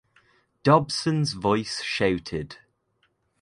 Dobson's 0.63 1.33
voice 1.33 1.83
shouted. 1.83 2.57